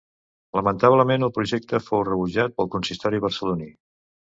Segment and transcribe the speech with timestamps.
[0.59, 3.71] Lamentablement, el projecte fou rebutjat pel consistori barceloní.